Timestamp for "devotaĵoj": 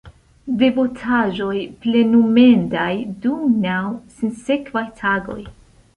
0.61-1.59